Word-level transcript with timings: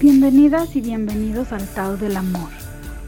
Bienvenidas 0.00 0.76
y 0.76 0.80
bienvenidos 0.80 1.52
al 1.52 1.68
Tao 1.68 1.98
del 1.98 2.16
Amor, 2.16 2.48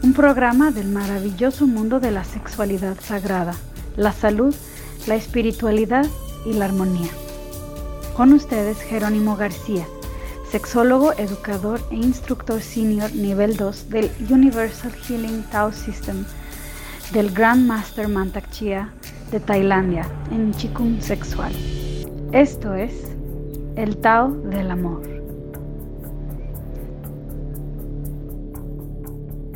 un 0.03 0.13
programa 0.13 0.69
del 0.69 0.89
maravilloso 0.89 1.65
mundo 1.65 1.99
de 1.99 2.11
la 2.11 2.23
sexualidad 2.23 2.97
sagrada, 3.01 3.55
la 3.97 4.11
salud, 4.11 4.53
la 5.07 5.15
espiritualidad 5.15 6.05
y 6.45 6.53
la 6.53 6.65
armonía. 6.65 7.09
Con 8.15 8.31
ustedes 8.31 8.79
Jerónimo 8.79 9.35
García, 9.35 9.87
sexólogo, 10.51 11.13
educador 11.13 11.81
e 11.89 11.95
instructor 11.95 12.61
senior 12.61 13.11
nivel 13.15 13.57
2 13.57 13.89
del 13.89 14.11
Universal 14.29 14.91
Healing 14.91 15.41
Tao 15.49 15.71
System 15.71 16.25
del 17.11 17.31
Grand 17.31 17.65
Master 17.65 18.07
Mantak 18.07 18.51
Chia 18.51 18.93
de 19.31 19.39
Tailandia 19.39 20.07
en 20.29 20.53
Chikung 20.53 21.01
Sexual. 21.01 21.53
Esto 22.33 22.75
es 22.75 22.93
el 23.77 23.97
Tao 23.97 24.29
del 24.29 24.69
Amor. 24.69 25.12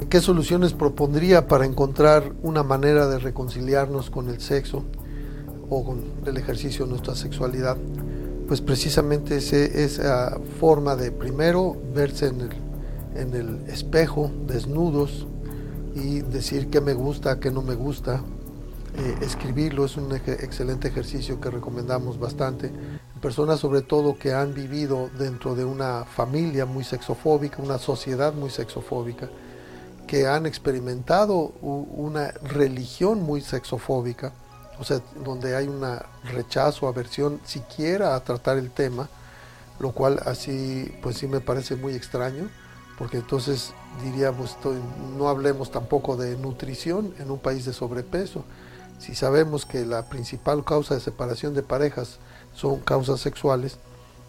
¿Qué 0.09 0.21
soluciones 0.21 0.71
propondría 0.71 1.49
para 1.49 1.65
encontrar 1.65 2.31
una 2.41 2.63
manera 2.63 3.09
de 3.09 3.19
reconciliarnos 3.19 4.09
con 4.09 4.29
el 4.29 4.39
sexo 4.39 4.85
o 5.69 5.83
con 5.83 6.01
el 6.25 6.37
ejercicio 6.37 6.85
de 6.85 6.91
nuestra 6.91 7.13
sexualidad? 7.13 7.75
Pues 8.47 8.61
precisamente 8.61 9.35
esa 9.35 10.39
forma 10.61 10.95
de 10.95 11.11
primero 11.11 11.75
verse 11.93 12.27
en 12.27 12.39
el, 12.39 12.49
en 13.17 13.33
el 13.33 13.69
espejo, 13.69 14.31
desnudos, 14.47 15.27
y 15.93 16.21
decir 16.21 16.69
qué 16.69 16.79
me 16.79 16.93
gusta, 16.93 17.41
qué 17.41 17.51
no 17.51 17.61
me 17.61 17.75
gusta. 17.75 18.21
Eh, 18.97 19.15
escribirlo 19.19 19.83
es 19.83 19.97
un 19.97 20.15
excelente 20.15 20.87
ejercicio 20.87 21.41
que 21.41 21.49
recomendamos 21.49 22.17
bastante. 22.17 22.71
Personas 23.21 23.59
sobre 23.59 23.81
todo 23.81 24.17
que 24.17 24.31
han 24.31 24.53
vivido 24.53 25.09
dentro 25.19 25.53
de 25.53 25.65
una 25.65 26.05
familia 26.05 26.65
muy 26.65 26.85
sexofóbica, 26.85 27.61
una 27.61 27.77
sociedad 27.77 28.33
muy 28.33 28.49
sexofóbica 28.49 29.27
que 30.07 30.25
han 30.25 30.45
experimentado 30.45 31.35
una 31.61 32.31
religión 32.41 33.21
muy 33.21 33.41
sexofóbica, 33.41 34.31
o 34.79 34.83
sea, 34.83 35.01
donde 35.23 35.55
hay 35.55 35.67
un 35.67 35.83
rechazo, 36.23 36.87
aversión 36.87 37.41
siquiera 37.45 38.15
a 38.15 38.23
tratar 38.23 38.57
el 38.57 38.71
tema, 38.71 39.09
lo 39.79 39.91
cual 39.91 40.19
así, 40.25 40.91
pues 41.03 41.17
sí 41.17 41.27
me 41.27 41.41
parece 41.41 41.75
muy 41.75 41.93
extraño, 41.93 42.49
porque 42.97 43.17
entonces 43.17 43.73
diríamos, 44.03 44.57
no 45.17 45.29
hablemos 45.29 45.71
tampoco 45.71 46.17
de 46.17 46.35
nutrición 46.37 47.13
en 47.19 47.29
un 47.29 47.39
país 47.39 47.65
de 47.65 47.73
sobrepeso. 47.73 48.43
Si 48.97 49.13
sabemos 49.13 49.65
que 49.65 49.85
la 49.85 50.09
principal 50.09 50.63
causa 50.63 50.95
de 50.95 51.01
separación 51.01 51.53
de 51.53 51.61
parejas 51.61 52.17
son 52.55 52.79
causas 52.79 53.19
sexuales, 53.19 53.77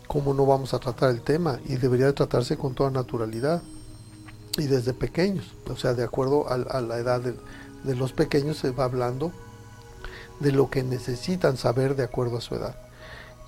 ¿cómo 0.06 0.34
no 0.34 0.44
vamos 0.44 0.74
a 0.74 0.78
tratar 0.78 1.10
el 1.10 1.22
tema? 1.22 1.58
Y 1.66 1.76
debería 1.76 2.12
tratarse 2.12 2.58
con 2.58 2.74
toda 2.74 2.90
naturalidad 2.90 3.62
y 4.58 4.66
desde 4.66 4.92
pequeños, 4.92 5.46
o 5.68 5.76
sea, 5.76 5.94
de 5.94 6.04
acuerdo 6.04 6.48
a, 6.48 6.80
la 6.80 6.98
edad 6.98 7.20
de, 7.20 7.94
los 7.94 8.12
pequeños 8.12 8.58
se 8.58 8.70
va 8.70 8.84
hablando 8.84 9.32
de 10.40 10.52
lo 10.52 10.70
que 10.70 10.82
necesitan 10.82 11.56
saber 11.56 11.96
de 11.96 12.04
acuerdo 12.04 12.38
a 12.38 12.40
su 12.40 12.54
edad. 12.54 12.76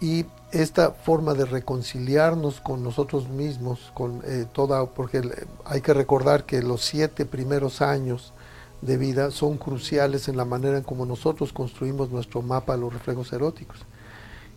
Y 0.00 0.24
esta 0.50 0.92
forma 0.92 1.34
de 1.34 1.44
reconciliarnos 1.44 2.60
con 2.60 2.82
nosotros 2.82 3.28
mismos, 3.28 3.92
con 3.94 4.22
eh, 4.24 4.46
toda, 4.52 4.86
porque 4.86 5.22
hay 5.64 5.80
que 5.82 5.92
recordar 5.92 6.44
que 6.46 6.62
los 6.62 6.84
siete 6.84 7.26
primeros 7.26 7.82
años 7.82 8.32
de 8.80 8.96
vida 8.96 9.30
son 9.30 9.58
cruciales 9.58 10.28
en 10.28 10.36
la 10.36 10.46
manera 10.46 10.78
en 10.78 10.84
como 10.84 11.04
nosotros 11.04 11.52
construimos 11.52 12.10
nuestro 12.10 12.40
mapa 12.40 12.74
de 12.74 12.80
los 12.80 12.92
reflejos 12.92 13.32
eróticos. 13.32 13.78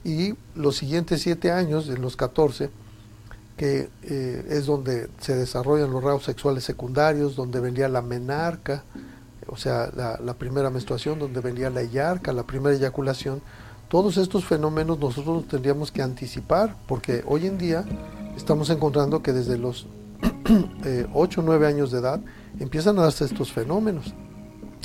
Y 0.04 0.36
los 0.56 0.78
siguientes 0.78 1.22
siete 1.22 1.52
años, 1.52 1.90
en 1.90 2.02
los 2.02 2.16
14, 2.16 2.70
que 3.58 3.90
eh, 4.04 4.46
es 4.50 4.66
donde 4.66 5.09
se 5.20 5.36
desarrollan 5.36 5.92
los 5.92 6.04
rasgos 6.04 6.24
sexuales 6.24 6.64
secundarios, 6.64 7.36
donde 7.36 7.59
venía 7.59 7.88
la 7.88 8.02
menarca, 8.02 8.84
o 9.47 9.58
sea, 9.58 9.91
la, 9.96 10.34
primera 10.34 10.69
menstruación, 10.69 11.19
donde 11.19 11.41
venía 11.41 11.69
la 11.69 11.84
yarca, 11.84 12.34
la 12.34 12.44
primera 12.44 12.75
eyaculación. 12.75 13.42
Todos 13.90 14.18
estos 14.18 14.46
fenómenos 14.46 15.00
nosotros 15.00 15.47
tendríamos 15.47 15.92
que 15.92 16.02
anticipar, 16.02 16.75
porque 16.88 17.24
hoy 17.28 17.46
en 17.46 17.58
día 17.58 17.86
estamos 18.36 18.69
encontrando 18.69 19.22
que 19.22 19.34
desde 19.34 19.58
los 19.58 19.88
8 21.13 21.42
o 21.42 21.44
9 21.44 21.68
años 21.68 21.92
de 21.92 22.00
edad 22.00 22.22
empiezan 22.59 22.97
a 22.97 23.03
darse 23.03 23.25
estos 23.25 23.52
fenómenos. 23.52 24.13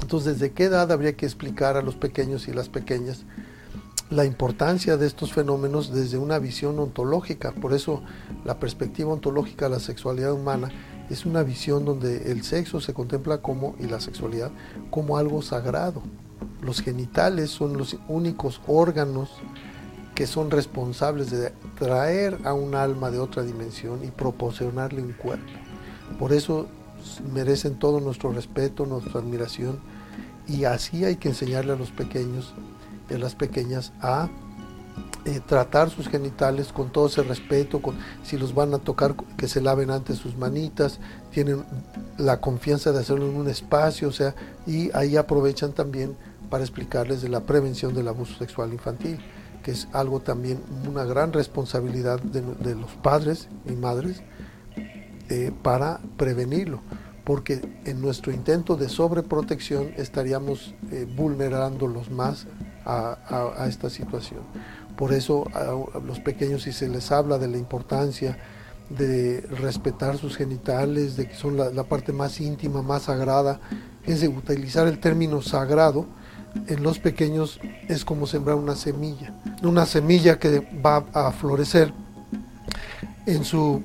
Entonces, 0.02 0.38
¿desde 0.38 0.52
qué 0.52 0.64
edad 0.64 0.92
habría 0.92 1.16
que 1.16 1.26
explicar 1.26 1.76
a 1.76 1.82
los 1.82 1.96
pequeños 1.96 2.48
y 2.48 2.52
las 2.52 2.68
pequeñas 2.68 3.24
la 4.10 4.24
importancia 4.24 4.96
de 4.96 5.06
estos 5.06 5.32
fenómenos 5.32 5.92
desde 5.92 6.16
una 6.16 6.38
visión 6.38 6.78
ontológica. 6.78 7.52
Por 7.52 7.74
eso 7.74 8.02
la 8.44 8.58
perspectiva 8.58 9.12
ontológica 9.12 9.66
de 9.66 9.72
la 9.72 9.80
sexualidad 9.80 10.32
humana 10.32 10.70
es 11.10 11.26
una 11.26 11.42
visión 11.42 11.84
donde 11.84 12.30
el 12.32 12.42
sexo 12.42 12.80
se 12.80 12.94
contempla 12.94 13.38
como, 13.38 13.74
y 13.78 13.86
la 13.86 14.00
sexualidad, 14.00 14.50
como 14.90 15.18
algo 15.18 15.42
sagrado. 15.42 16.02
Los 16.62 16.80
genitales 16.80 17.50
son 17.50 17.76
los 17.76 17.96
únicos 18.08 18.60
órganos 18.66 19.30
que 20.14 20.26
son 20.26 20.50
responsables 20.50 21.30
de 21.30 21.52
traer 21.78 22.38
a 22.44 22.52
un 22.52 22.74
alma 22.74 23.10
de 23.10 23.20
otra 23.20 23.42
dimensión 23.42 24.04
y 24.04 24.10
proporcionarle 24.10 25.02
un 25.02 25.12
cuerpo. 25.12 25.46
Por 26.18 26.32
eso 26.32 26.66
merecen 27.32 27.78
todo 27.78 28.00
nuestro 28.00 28.32
respeto, 28.32 28.84
nuestra 28.84 29.20
admiración, 29.20 29.78
y 30.46 30.64
así 30.64 31.04
hay 31.04 31.16
que 31.16 31.28
enseñarle 31.28 31.72
a 31.72 31.76
los 31.76 31.90
pequeños 31.90 32.54
de 33.08 33.18
las 33.18 33.34
pequeñas 33.34 33.92
a 34.00 34.28
eh, 35.24 35.40
tratar 35.44 35.90
sus 35.90 36.08
genitales 36.08 36.72
con 36.72 36.90
todo 36.90 37.06
ese 37.06 37.22
respeto, 37.22 37.82
con, 37.82 37.96
si 38.22 38.38
los 38.38 38.54
van 38.54 38.72
a 38.72 38.78
tocar, 38.78 39.14
que 39.36 39.46
se 39.46 39.60
laven 39.60 39.90
antes 39.90 40.16
sus 40.16 40.36
manitas, 40.36 41.00
tienen 41.30 41.64
la 42.16 42.40
confianza 42.40 42.92
de 42.92 43.00
hacerlo 43.00 43.28
en 43.28 43.36
un 43.36 43.48
espacio, 43.48 44.08
o 44.08 44.12
sea, 44.12 44.34
y 44.66 44.90
ahí 44.96 45.16
aprovechan 45.16 45.72
también 45.72 46.16
para 46.48 46.64
explicarles 46.64 47.20
de 47.20 47.28
la 47.28 47.40
prevención 47.40 47.94
del 47.94 48.08
abuso 48.08 48.38
sexual 48.38 48.72
infantil, 48.72 49.18
que 49.62 49.72
es 49.72 49.88
algo 49.92 50.20
también 50.20 50.60
una 50.88 51.04
gran 51.04 51.32
responsabilidad 51.32 52.20
de, 52.20 52.74
los 52.74 52.92
padres 53.02 53.48
y 53.66 53.72
madres 53.72 54.22
eh, 55.28 55.52
para 55.62 56.00
prevenirlo, 56.16 56.80
porque 57.24 57.60
en 57.84 58.00
nuestro 58.00 58.32
intento 58.32 58.76
de 58.76 58.88
sobreprotección 58.88 59.92
estaríamos 59.96 60.74
eh, 60.90 61.06
vulnerándolos 61.16 62.10
más 62.10 62.46
a, 62.88 63.66
esta 63.68 63.90
situación. 63.90 64.40
Por 64.96 65.12
eso 65.12 65.46
a, 65.54 66.00
los 66.00 66.20
pequeños 66.20 66.62
si 66.62 66.72
se 66.72 66.88
les 66.88 67.12
habla 67.12 67.38
de 67.38 67.48
la 67.48 67.58
importancia 67.58 68.38
de 68.88 69.42
respetar 69.60 70.16
sus 70.16 70.36
genitales, 70.36 71.16
de 71.16 71.28
que 71.28 71.34
son 71.34 71.56
la, 71.56 71.84
parte 71.84 72.12
más 72.12 72.40
íntima, 72.40 72.82
más 72.82 73.02
sagrada, 73.02 73.60
es 74.06 74.22
de 74.22 74.28
utilizar 74.28 74.86
el 74.88 74.98
término 74.98 75.42
sagrado, 75.42 76.06
en 76.66 76.82
los 76.82 76.98
pequeños 76.98 77.60
es 77.88 78.06
como 78.06 78.26
sembrar 78.26 78.56
una 78.56 78.74
semilla, 78.74 79.34
una 79.62 79.84
semilla 79.84 80.38
que 80.38 80.66
va 80.84 81.04
a 81.12 81.30
florecer 81.32 81.92
en 83.26 83.44
su 83.44 83.82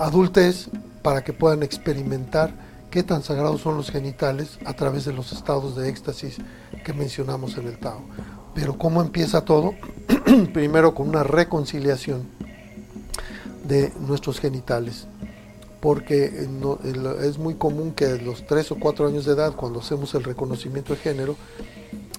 adultez 0.00 0.70
para 1.02 1.22
que 1.22 1.34
puedan 1.34 1.62
experimentar 1.62 2.50
qué 2.90 3.02
tan 3.02 3.22
sagrados 3.22 3.60
son 3.60 3.76
los 3.76 3.90
genitales 3.90 4.58
a 4.64 4.72
través 4.72 5.04
de 5.04 5.12
los 5.12 5.32
estados 5.32 5.76
de 5.76 5.90
éxtasis 5.90 6.38
que 6.84 6.94
mencionamos 6.94 7.58
en 7.58 7.68
el 7.68 7.78
Tao. 7.78 8.00
Pero 8.60 8.76
¿cómo 8.76 9.00
empieza 9.00 9.44
todo? 9.44 9.74
Primero 10.52 10.92
con 10.92 11.08
una 11.08 11.22
reconciliación 11.22 12.26
de 13.62 13.92
nuestros 14.00 14.40
genitales. 14.40 15.06
Porque 15.80 16.48
es 17.22 17.38
muy 17.38 17.54
común 17.54 17.92
que 17.92 18.06
a 18.06 18.16
los 18.16 18.44
3 18.48 18.72
o 18.72 18.76
4 18.80 19.06
años 19.06 19.26
de 19.26 19.34
edad, 19.34 19.54
cuando 19.54 19.78
hacemos 19.78 20.12
el 20.16 20.24
reconocimiento 20.24 20.92
de 20.92 20.98
género, 20.98 21.36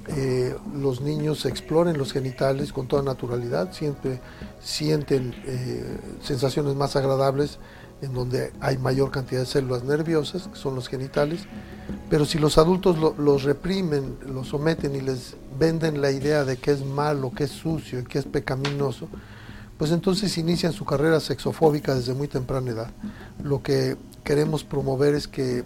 eh, 0.07 0.55
los 0.73 1.01
niños 1.01 1.45
exploren 1.45 1.97
los 1.97 2.13
genitales 2.13 2.71
con 2.71 2.88
toda 2.88 3.03
naturalidad, 3.03 3.74
siempre 3.74 4.21
sienten 4.63 5.35
eh, 5.45 5.97
sensaciones 6.24 6.74
más 6.74 6.95
agradables 6.95 7.59
en 8.01 8.13
donde 8.13 8.54
hay 8.60 8.78
mayor 8.78 9.12
cantidad 9.12 9.42
de 9.42 9.46
células 9.46 9.84
nerviosas, 9.84 10.48
que 10.48 10.56
son 10.56 10.75
los 10.75 10.88
genitales, 10.88 11.42
pero 12.10 12.25
si 12.25 12.40
los 12.40 12.57
adultos 12.57 12.98
los 13.18 13.44
reprimen, 13.44 14.18
los 14.28 14.48
someten 14.48 14.96
y 14.96 15.01
les 15.01 15.36
venden 15.60 16.01
la 16.01 16.12
idea 16.12 16.44
de 16.46 16.57
que 16.57 16.72
es 16.72 16.86
malo, 16.86 17.31
que 17.31 17.46
es 17.46 17.51
sucio 17.51 18.00
y 18.00 18.04
que 18.04 18.19
es 18.19 18.25
pecaminoso, 18.25 19.07
pues 19.78 19.92
entonces 19.92 20.38
inician 20.38 20.74
su 20.74 20.86
carrera 20.86 21.19
sexofóbica 21.19 21.96
desde 21.96 22.13
muy 22.13 22.28
temprana 22.28 22.72
edad. 22.72 22.92
Lo 23.44 23.63
que 23.63 23.96
queremos 24.24 24.63
promover 24.63 25.16
es 25.16 25.28
que 25.28 25.63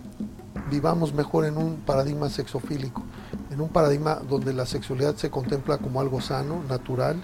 vivamos 0.70 1.14
mejor 1.14 1.46
en 1.46 1.58
un 1.58 1.78
paradigma 1.78 2.30
sexofílico, 2.30 3.04
en 3.52 3.60
un 3.60 3.70
paradigma 3.70 4.16
donde 4.16 4.54
la 4.54 4.66
sexualidad 4.66 5.16
se 5.16 5.30
contempla 5.30 5.78
como 5.78 6.00
algo 6.00 6.22
sano, 6.22 6.64
natural 6.70 7.20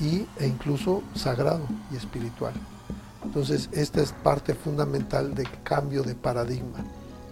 y, 0.00 0.26
e 0.38 0.46
incluso 0.46 1.02
sagrado 1.14 1.66
y 1.92 1.96
espiritual. 1.96 2.54
Entonces, 3.24 3.68
esta 3.72 4.00
es 4.00 4.12
parte 4.12 4.54
fundamental 4.54 5.34
de 5.34 5.46
cambio 5.62 6.02
de 6.02 6.14
paradigma. 6.14 6.84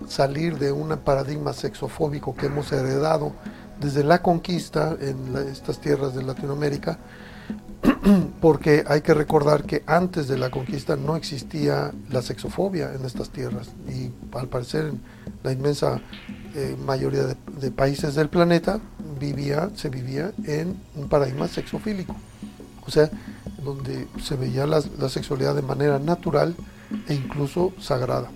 Salir 0.09 0.59
de 0.59 0.73
un 0.73 0.97
paradigma 0.99 1.53
sexofóbico 1.53 2.35
que 2.35 2.47
hemos 2.47 2.73
heredado 2.73 3.33
desde 3.81 4.05
la 4.05 4.23
conquista 4.23 4.97
en 5.01 5.37
estas 5.51 5.81
tierras 5.81 6.15
de 6.15 6.23
Latinoamérica 6.23 6.99
porque 8.41 8.85
hay 8.87 9.01
que 9.01 9.15
recordar 9.15 9.65
que 9.65 9.83
antes 9.87 10.29
de 10.29 10.39
la 10.39 10.51
conquista 10.51 10.97
no 10.97 11.17
existía 11.17 11.93
la 12.11 12.23
sexofobia 12.23 12.93
en 12.95 13.05
estas 13.05 13.31
tierras 13.31 13.71
y 13.89 14.11
al 14.37 14.49
parecer 14.49 14.87
en 14.87 15.01
la 15.43 15.53
inmensa 15.53 16.01
eh, 16.55 16.77
mayoría 16.85 17.25
de, 17.25 17.71
países 17.71 18.15
del 18.15 18.29
planeta 18.29 18.81
vivía, 19.19 19.71
se 19.75 19.89
vivía 19.89 20.33
en 20.45 20.77
un 20.95 21.09
paradigma 21.09 21.49
sexofílico, 21.49 22.15
o 22.87 22.91
sea, 22.91 23.11
donde 23.65 24.09
se 24.23 24.37
veía 24.37 24.67
la, 24.67 24.81
sexualidad 25.09 25.55
de 25.55 25.63
manera 25.63 25.99
natural 25.99 26.55
e 27.09 27.15
incluso 27.15 27.73
sagrada, 27.79 28.31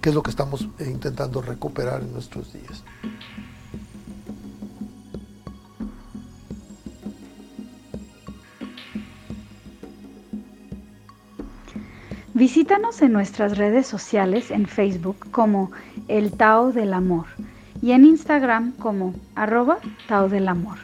que 0.00 0.10
es 0.10 0.14
lo 0.14 0.22
que 0.22 0.30
estamos 0.30 0.68
intentando 0.80 1.42
recuperar 1.42 2.02
en 2.02 2.12
nuestros 2.12 2.52
días. 2.52 2.84
Visítanos 12.34 13.02
en 13.02 13.12
nuestras 13.12 13.58
redes 13.58 13.88
sociales 13.88 14.52
en 14.52 14.66
Facebook 14.66 15.28
como 15.32 15.72
El 16.06 16.30
Tao 16.30 16.70
del 16.70 16.94
Amor 16.94 17.26
y 17.82 17.90
en 17.90 18.04
Instagram 18.04 18.72
como 18.72 19.12
arroba 19.34 19.78
Tao 20.06 20.28
del 20.28 20.46
Amor. 20.46 20.78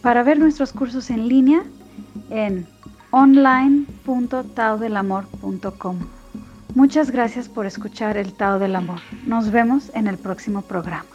Para 0.00 0.22
ver 0.22 0.38
nuestros 0.38 0.72
cursos 0.72 1.10
en 1.10 1.28
línea 1.28 1.64
en 2.30 2.66
online.taodelamor.com. 3.10 5.98
Muchas 6.74 7.10
gracias 7.10 7.48
por 7.48 7.64
escuchar 7.64 8.18
el 8.18 8.34
Tao 8.34 8.58
del 8.58 8.76
Amor. 8.76 9.00
Nos 9.26 9.50
vemos 9.50 9.90
en 9.94 10.06
el 10.06 10.18
próximo 10.18 10.60
programa. 10.62 11.06